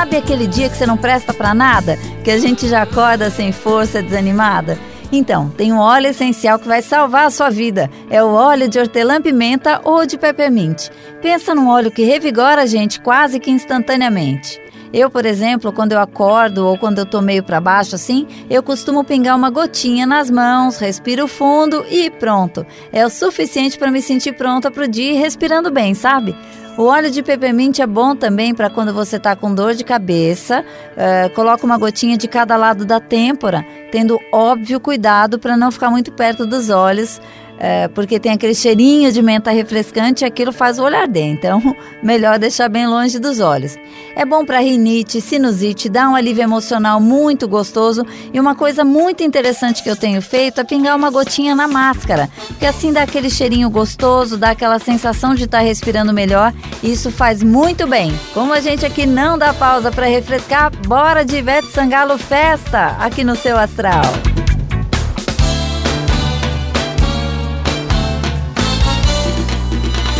Sabe 0.01 0.17
aquele 0.17 0.47
dia 0.47 0.67
que 0.67 0.75
você 0.75 0.87
não 0.87 0.97
presta 0.97 1.31
para 1.31 1.53
nada? 1.53 1.95
Que 2.23 2.31
a 2.31 2.39
gente 2.39 2.67
já 2.67 2.81
acorda 2.81 3.29
sem 3.29 3.51
força, 3.51 4.01
desanimada? 4.01 4.75
Então, 5.11 5.49
tem 5.49 5.71
um 5.71 5.77
óleo 5.77 6.07
essencial 6.07 6.57
que 6.57 6.67
vai 6.67 6.81
salvar 6.81 7.27
a 7.27 7.29
sua 7.29 7.51
vida. 7.51 7.87
É 8.09 8.23
o 8.23 8.33
óleo 8.33 8.67
de 8.67 8.79
hortelã-pimenta 8.79 9.79
ou 9.83 10.03
de 10.03 10.17
peppermint. 10.17 10.89
Pensa 11.21 11.53
num 11.53 11.69
óleo 11.69 11.91
que 11.91 12.03
revigora 12.03 12.63
a 12.63 12.65
gente 12.65 12.99
quase 12.99 13.39
que 13.39 13.51
instantaneamente. 13.51 14.59
Eu, 14.91 15.09
por 15.09 15.23
exemplo, 15.23 15.71
quando 15.71 15.91
eu 15.91 15.99
acordo 15.99 16.67
ou 16.67 16.77
quando 16.79 16.97
eu 16.97 17.05
tô 17.05 17.21
meio 17.21 17.43
para 17.43 17.61
baixo 17.61 17.95
assim, 17.95 18.27
eu 18.49 18.61
costumo 18.63 19.03
pingar 19.03 19.37
uma 19.37 19.49
gotinha 19.49 20.05
nas 20.07 20.31
mãos, 20.31 20.77
respiro 20.77 21.27
fundo 21.27 21.85
e 21.89 22.09
pronto. 22.09 22.65
É 22.91 23.05
o 23.05 23.09
suficiente 23.09 23.77
para 23.77 23.91
me 23.91 24.01
sentir 24.01 24.33
pronta 24.33 24.71
pro 24.71 24.87
dia 24.87 25.13
e 25.13 25.15
respirando 25.15 25.71
bem, 25.71 25.93
sabe? 25.93 26.35
O 26.77 26.83
óleo 26.83 27.11
de 27.11 27.21
peppermint 27.21 27.79
é 27.79 27.85
bom 27.85 28.15
também 28.15 28.55
para 28.55 28.69
quando 28.69 28.93
você 28.93 29.17
está 29.17 29.35
com 29.35 29.53
dor 29.53 29.73
de 29.73 29.83
cabeça. 29.83 30.63
Uh, 30.93 31.29
coloca 31.35 31.65
uma 31.65 31.77
gotinha 31.77 32.17
de 32.17 32.27
cada 32.27 32.55
lado 32.55 32.85
da 32.85 32.99
têmpora, 32.99 33.65
tendo 33.91 34.17
óbvio 34.31 34.79
cuidado 34.79 35.37
para 35.37 35.57
não 35.57 35.69
ficar 35.69 35.89
muito 35.89 36.11
perto 36.13 36.45
dos 36.45 36.69
olhos 36.69 37.19
é, 37.63 37.87
porque 37.87 38.19
tem 38.19 38.31
aquele 38.31 38.55
cheirinho 38.55 39.11
de 39.11 39.21
menta 39.21 39.51
refrescante 39.51 40.23
e 40.23 40.25
aquilo 40.25 40.51
faz 40.51 40.79
o 40.79 40.83
olhar 40.83 41.01
arder. 41.01 41.25
Então, 41.25 41.61
melhor 42.01 42.39
deixar 42.39 42.67
bem 42.67 42.87
longe 42.87 43.19
dos 43.19 43.39
olhos. 43.39 43.77
É 44.15 44.25
bom 44.25 44.43
para 44.43 44.59
rinite, 44.59 45.21
sinusite, 45.21 45.87
dá 45.87 46.09
um 46.09 46.15
alívio 46.15 46.41
emocional 46.41 46.99
muito 46.99 47.47
gostoso. 47.47 48.03
E 48.33 48.39
uma 48.39 48.55
coisa 48.55 48.83
muito 48.83 49.23
interessante 49.23 49.83
que 49.83 49.89
eu 49.89 49.95
tenho 49.95 50.23
feito 50.23 50.59
é 50.59 50.63
pingar 50.63 50.95
uma 50.95 51.11
gotinha 51.11 51.53
na 51.53 51.67
máscara, 51.67 52.31
porque 52.47 52.65
assim 52.65 52.91
dá 52.91 53.03
aquele 53.03 53.29
cheirinho 53.29 53.69
gostoso, 53.69 54.37
dá 54.37 54.49
aquela 54.49 54.79
sensação 54.79 55.35
de 55.35 55.43
estar 55.43 55.59
tá 55.59 55.63
respirando 55.63 56.11
melhor. 56.11 56.51
E 56.81 56.91
isso 56.91 57.11
faz 57.11 57.43
muito 57.43 57.85
bem. 57.85 58.11
Como 58.33 58.51
a 58.51 58.59
gente 58.59 58.83
aqui 58.87 59.05
não 59.05 59.37
dá 59.37 59.53
pausa 59.53 59.91
para 59.91 60.07
refrescar, 60.07 60.71
bora 60.87 61.23
de 61.23 61.37
Ivete 61.37 61.67
Sangalo 61.67 62.17
Festa 62.17 62.97
aqui 62.99 63.23
no 63.23 63.35
seu 63.35 63.55
astral. 63.55 64.30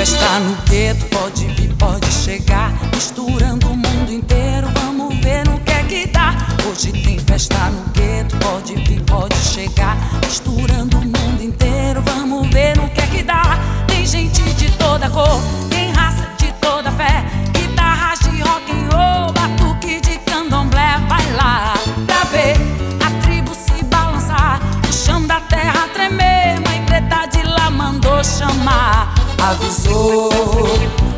Festa 0.02 0.40
no 0.40 0.56
gueto, 0.68 1.06
pode 1.16 1.46
vir, 1.50 1.76
pode 1.76 2.12
chegar. 2.12 2.74
Misturando 2.92 3.68
o 3.68 3.78
mundo 3.78 4.12
inteiro, 4.12 4.68
vamos 4.74 5.16
ver 5.20 5.48
no 5.48 5.60
que 5.60 5.72
é 5.72 5.84
que 5.84 6.08
dá. 6.08 6.36
Hoje 6.68 6.92
tem 6.92 7.20
festa 7.20 7.70
no 7.70 7.84
gueto, 7.92 8.36
pode 8.38 8.74
vir, 8.78 9.00
pode 9.04 9.36
chegar. 9.36 9.96
Misturando 10.26 10.98
o 10.98 11.02
mundo 11.02 11.44
inteiro, 11.44 12.02
vamos 12.02 12.50
ver 12.50 12.76
no 12.78 12.90
que 12.90 13.00
é 13.00 13.06
que 13.06 13.22
dá. 13.22 13.60
Tem 13.86 14.04
gente 14.04 14.42
de 14.56 14.72
toda 14.72 15.08
cor, 15.08 15.40
tem 15.70 15.92
raça 15.92 16.28
de 16.40 16.52
toda 16.54 16.92
fé. 16.94 17.24
Guitarras 17.54 18.22
de 18.22 18.42
rock 18.42 18.72
and 18.72 18.90
roll, 18.98 19.32
batuque 19.34 20.02
de 20.02 20.18
candomblé, 20.26 20.98
vai 21.08 21.32
lá 21.34 21.76
pra 22.08 22.24
ver 22.32 22.58
a 23.06 23.22
tribo 23.22 23.52
se 23.54 23.84
balançar. 23.84 24.60
O 24.90 24.92
chão 24.92 25.28
da 25.28 25.40
terra 25.42 25.88
tremer, 25.94 26.60
mãe 26.60 26.84
preta 26.88 27.28
de 27.28 27.44
lá 27.44 27.70
mandou 27.70 28.24
chamar. 28.24 29.01
Avisou, 29.42 30.30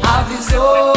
avisou, 0.02 0.94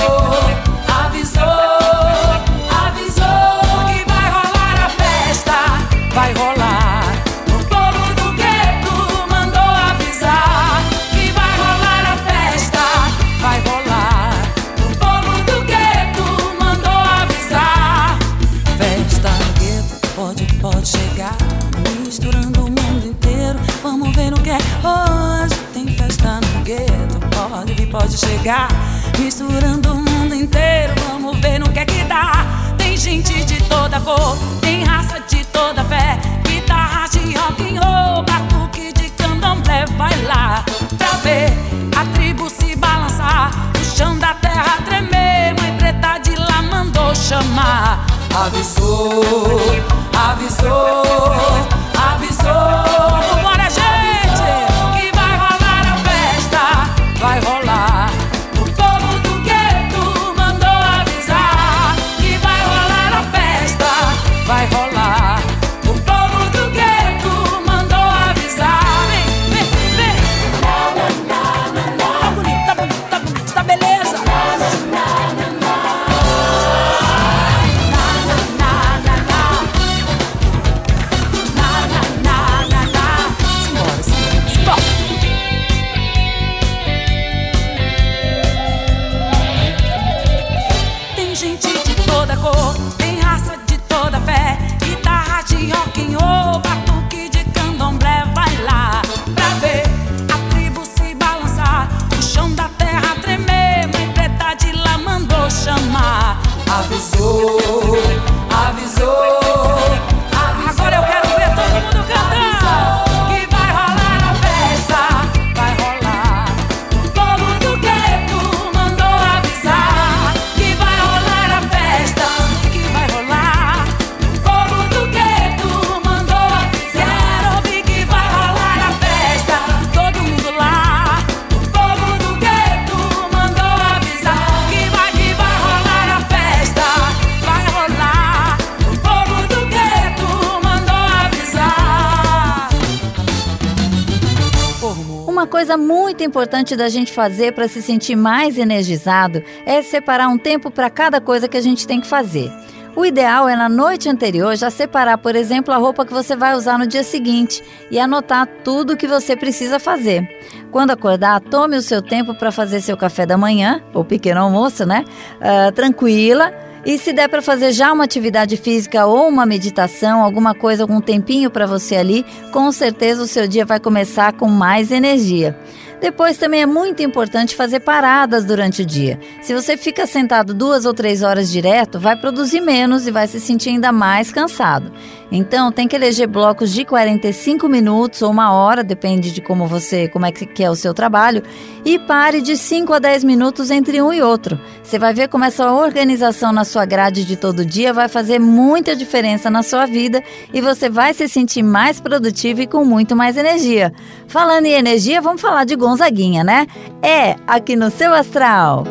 muito 145.76 146.22
importante 146.22 146.76
da 146.76 146.88
gente 146.88 147.12
fazer 147.12 147.52
para 147.52 147.68
se 147.68 147.82
sentir 147.82 148.16
mais 148.16 148.58
energizado 148.58 149.42
é 149.64 149.82
separar 149.82 150.28
um 150.28 150.38
tempo 150.38 150.70
para 150.70 150.90
cada 150.90 151.20
coisa 151.20 151.48
que 151.48 151.56
a 151.56 151.60
gente 151.60 151.86
tem 151.86 152.00
que 152.00 152.06
fazer. 152.06 152.50
O 152.96 153.04
ideal 153.04 153.46
é 153.46 153.54
na 153.54 153.68
noite 153.68 154.08
anterior 154.08 154.56
já 154.56 154.70
separar, 154.70 155.18
por 155.18 155.36
exemplo, 155.36 155.74
a 155.74 155.76
roupa 155.76 156.06
que 156.06 156.14
você 156.14 156.34
vai 156.34 156.54
usar 156.54 156.78
no 156.78 156.86
dia 156.86 157.04
seguinte 157.04 157.62
e 157.90 157.98
anotar 157.98 158.48
tudo 158.64 158.94
o 158.94 158.96
que 158.96 159.06
você 159.06 159.36
precisa 159.36 159.78
fazer. 159.78 160.26
Quando 160.70 160.92
acordar, 160.92 161.38
tome 161.40 161.76
o 161.76 161.82
seu 161.82 162.00
tempo 162.00 162.34
para 162.34 162.50
fazer 162.50 162.80
seu 162.80 162.96
café 162.96 163.26
da 163.26 163.36
manhã, 163.36 163.82
ou 163.92 164.02
pequeno 164.02 164.40
almoço, 164.40 164.86
né? 164.86 165.04
Ah, 165.38 165.70
tranquila. 165.72 166.65
E 166.86 166.98
se 166.98 167.12
der 167.12 167.28
para 167.28 167.42
fazer 167.42 167.72
já 167.72 167.92
uma 167.92 168.04
atividade 168.04 168.56
física 168.56 169.06
ou 169.06 169.28
uma 169.28 169.44
meditação, 169.44 170.22
alguma 170.22 170.54
coisa, 170.54 170.84
algum 170.84 171.00
tempinho 171.00 171.50
para 171.50 171.66
você 171.66 171.96
ali, 171.96 172.24
com 172.52 172.70
certeza 172.70 173.24
o 173.24 173.26
seu 173.26 173.48
dia 173.48 173.64
vai 173.64 173.80
começar 173.80 174.32
com 174.32 174.46
mais 174.46 174.92
energia. 174.92 175.58
Depois 176.00 176.36
também 176.36 176.62
é 176.62 176.66
muito 176.66 177.02
importante 177.02 177.56
fazer 177.56 177.80
paradas 177.80 178.44
durante 178.44 178.82
o 178.82 178.86
dia. 178.86 179.18
Se 179.42 179.54
você 179.54 179.76
fica 179.76 180.06
sentado 180.06 180.52
duas 180.52 180.84
ou 180.84 180.92
três 180.92 181.22
horas 181.22 181.50
direto, 181.50 181.98
vai 181.98 182.16
produzir 182.16 182.60
menos 182.60 183.06
e 183.06 183.10
vai 183.10 183.26
se 183.26 183.40
sentir 183.40 183.70
ainda 183.70 183.92
mais 183.92 184.30
cansado. 184.30 184.92
Então 185.30 185.72
tem 185.72 185.88
que 185.88 185.96
eleger 185.96 186.28
blocos 186.28 186.72
de 186.72 186.84
45 186.84 187.68
minutos 187.68 188.22
ou 188.22 188.30
uma 188.30 188.52
hora, 188.52 188.84
depende 188.84 189.32
de 189.32 189.40
como 189.40 189.66
você, 189.66 190.08
como 190.08 190.24
é 190.26 190.30
que 190.30 190.62
é 190.62 190.70
o 190.70 190.76
seu 190.76 190.94
trabalho, 190.94 191.42
e 191.84 191.98
pare 191.98 192.40
de 192.40 192.56
5 192.56 192.92
a 192.92 192.98
10 192.98 193.24
minutos 193.24 193.70
entre 193.70 194.00
um 194.00 194.12
e 194.12 194.22
outro. 194.22 194.60
Você 194.82 194.98
vai 194.98 195.12
ver 195.12 195.28
como 195.28 195.44
essa 195.44 195.72
organização 195.72 196.52
na 196.52 196.64
sua 196.64 196.84
grade 196.84 197.24
de 197.24 197.36
todo 197.36 197.64
dia 197.64 197.92
vai 197.92 198.08
fazer 198.08 198.38
muita 198.38 198.94
diferença 198.94 199.50
na 199.50 199.62
sua 199.62 199.86
vida 199.86 200.22
e 200.52 200.60
você 200.60 200.88
vai 200.88 201.12
se 201.12 201.28
sentir 201.28 201.62
mais 201.62 202.00
produtivo 202.00 202.60
e 202.60 202.66
com 202.66 202.84
muito 202.84 203.16
mais 203.16 203.36
energia. 203.36 203.92
Falando 204.28 204.66
em 204.66 204.74
energia, 204.74 205.20
vamos 205.20 205.40
falar 205.40 205.64
de 205.64 205.74
Gonzaguinha, 205.86 206.42
né? 206.42 206.66
É 207.00 207.36
aqui 207.46 207.76
no 207.76 207.92
seu 207.92 208.12
astral. 208.12 208.82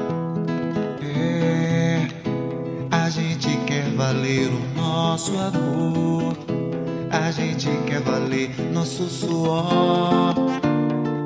É, 1.03 2.07
a 2.89 3.09
gente 3.09 3.49
quer 3.67 3.83
valer 3.97 4.47
o 4.47 4.79
nosso 4.79 5.33
amor. 5.37 6.37
A 7.11 7.31
gente 7.31 7.67
quer 7.85 7.99
valer 7.99 8.49
nosso 8.71 9.09
suor. 9.09 10.35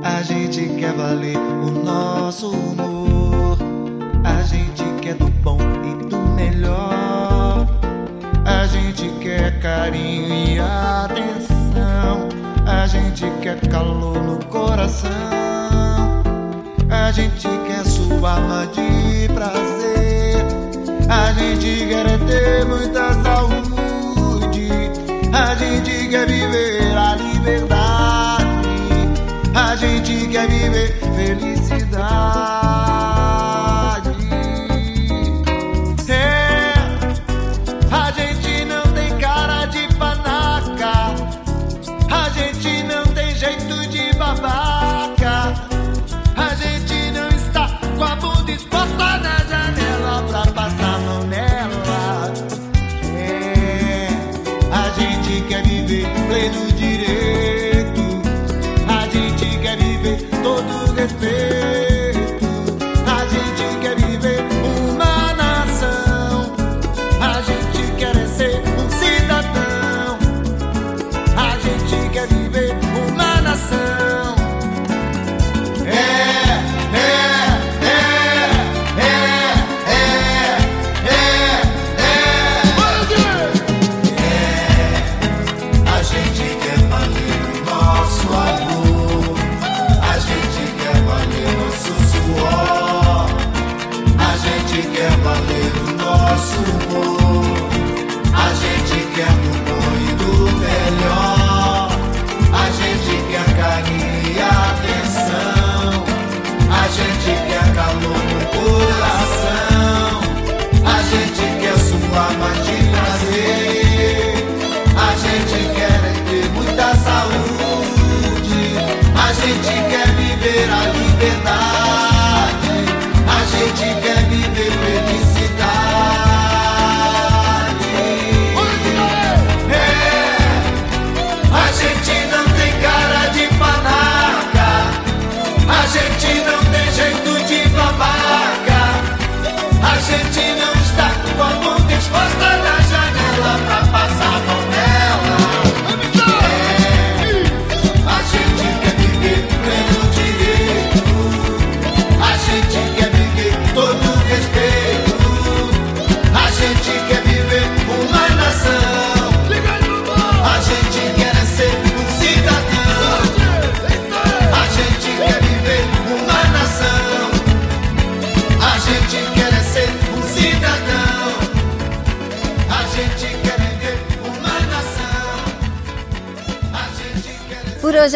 A 0.03 0.23
gente 0.23 0.69
quer 0.79 0.93
valer 0.93 1.37
o 1.37 1.69
nosso 1.69 2.49
humor. 2.49 3.59
A 4.23 4.41
gente 4.41 4.83
quer 5.03 5.13
do 5.13 5.27
bom 5.43 5.59
e 5.83 6.09
do 6.09 6.17
melhor. 6.17 7.67
A 8.43 8.65
gente 8.65 9.07
quer 9.21 9.59
carinho 9.59 10.33
e 10.33 10.59
atenção. 10.59 12.38
A 12.69 12.85
gente 12.85 13.25
quer 13.41 13.59
calor 13.67 14.21
no 14.21 14.37
coração. 14.45 15.09
A 16.89 17.11
gente 17.11 17.47
quer 17.67 17.83
sua 17.83 18.33
alma 18.33 18.67
de 18.67 19.27
prazer. 19.33 20.45
A 21.09 21.33
gente 21.33 21.87
quer 21.87 22.05
ter 22.27 22.65
muita 22.65 23.11
saúde. 23.23 24.69
A 25.33 25.55
gente 25.55 26.09
quer 26.09 26.27
viver 26.27 26.95
a 26.95 27.15
liberdade. 27.15 28.45
A 29.55 29.75
gente 29.75 30.27
quer 30.27 30.47
viver 30.47 30.99
felicidade. 31.15 33.18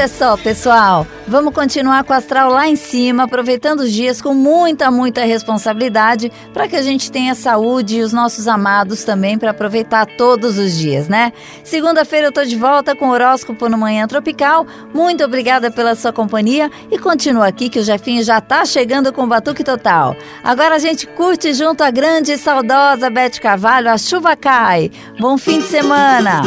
É 0.04 0.08
só, 0.08 0.36
pessoal. 0.36 1.08
Vamos 1.26 1.54
continuar 1.54 2.04
com 2.04 2.12
o 2.12 2.16
astral 2.16 2.52
lá 2.52 2.68
em 2.68 2.76
cima, 2.76 3.24
aproveitando 3.24 3.80
os 3.80 3.92
dias 3.94 4.22
com 4.22 4.34
muita, 4.34 4.92
muita 4.92 5.24
responsabilidade 5.24 6.30
para 6.54 6.68
que 6.68 6.76
a 6.76 6.82
gente 6.82 7.10
tenha 7.10 7.34
saúde 7.34 7.98
e 7.98 8.02
os 8.02 8.12
nossos 8.12 8.46
amados 8.46 9.06
também 9.06 9.38
para 9.38 9.52
aproveitar 9.52 10.06
todos 10.06 10.58
os 10.58 10.78
dias, 10.78 11.08
né? 11.08 11.32
Segunda-feira 11.64 12.28
eu 12.28 12.32
tô 12.34 12.44
de 12.44 12.58
volta 12.58 12.94
com 12.94 13.08
o 13.08 13.12
horóscopo 13.12 13.70
no 13.70 13.78
Manhã 13.78 14.06
Tropical. 14.06 14.68
Muito 14.94 15.24
obrigada 15.24 15.72
pela 15.72 15.96
sua 15.96 16.12
companhia 16.12 16.70
e 16.92 16.98
continua 16.98 17.48
aqui 17.48 17.70
que 17.70 17.80
o 17.80 17.84
Jefinho 17.84 18.24
já 18.24 18.42
tá 18.42 18.66
chegando 18.66 19.14
com 19.14 19.24
o 19.24 19.28
Batuque 19.28 19.64
Total. 19.64 20.18
Agora 20.44 20.76
a 20.76 20.80
gente 20.80 21.08
curte 21.08 21.54
junto 21.54 21.82
a 21.82 21.90
grande 21.90 22.34
e 22.34 22.38
saudosa 22.38 23.10
Beth 23.10 23.40
Carvalho, 23.42 23.90
a 23.90 23.98
chuva 23.98 24.36
cai. 24.36 24.92
Bom 25.18 25.38
fim 25.38 25.60
de 25.60 25.68
semana! 25.68 26.42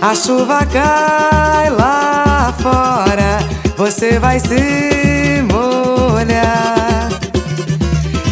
A 0.00 0.14
chuva 0.14 0.66
cai 0.66 1.70
lá 1.70 2.54
fora, 2.58 3.38
você 3.76 4.18
vai 4.18 4.38
se 4.38 5.42
molhar. 5.50 7.08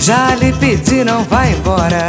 Já 0.00 0.34
lhe 0.34 0.52
pedi, 0.52 1.04
não 1.04 1.24
vai 1.24 1.52
embora. 1.52 2.08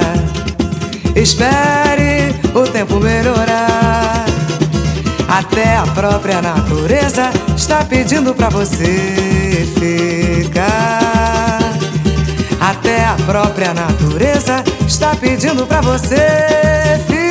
Espere 1.16 2.36
o 2.54 2.64
tempo 2.64 3.00
melhorar. 3.00 4.26
Até 5.28 5.78
a 5.78 5.84
própria 5.84 6.42
natureza 6.42 7.32
está 7.56 7.84
pedindo 7.84 8.34
pra 8.34 8.50
você 8.50 9.68
ficar. 9.80 11.60
Até 12.60 13.06
a 13.06 13.16
própria 13.26 13.74
natureza 13.74 14.64
está 14.88 15.16
pedindo 15.16 15.66
pra 15.66 15.82
você 15.82 16.18
ficar. 17.08 17.23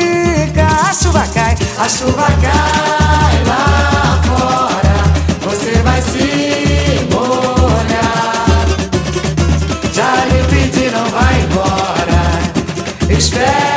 A 0.73 0.93
chuva 0.93 1.25
cai, 1.33 1.55
a 1.77 1.89
chuva 1.89 2.27
cai 2.41 3.43
lá 3.45 4.21
fora. 4.23 4.97
Você 5.41 5.71
vai 5.83 6.01
se 6.01 7.07
molhar. 7.11 8.65
Já 9.93 10.25
lhe 10.25 10.43
pedi, 10.49 10.89
não 10.89 11.05
vai 11.05 11.41
embora. 11.41 12.21
Espere 13.09 13.72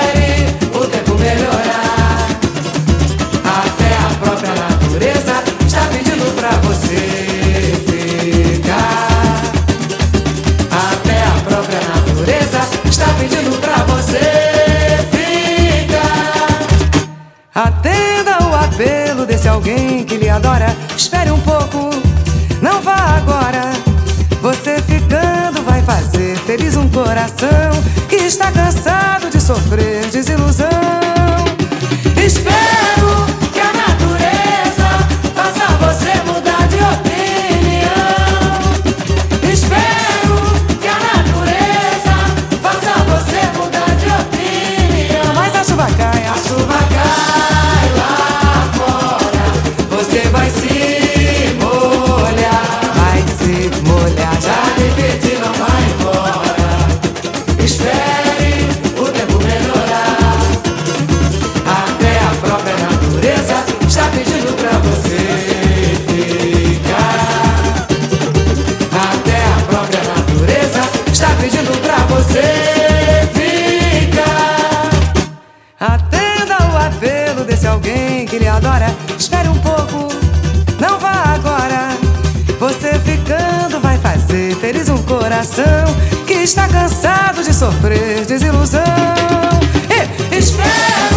coração 27.07 27.71
que 28.09 28.17
está 28.17 28.51
cansado 28.51 29.31
de 29.31 29.41
sofrer. 29.41 29.96
coração 85.19 85.65
que 86.27 86.35
está 86.35 86.69
cansado 86.69 87.43
de 87.43 87.53
sofrer 87.53 88.27
desilusão. 88.27 88.83
E 90.31 90.37
espera. 90.37 91.16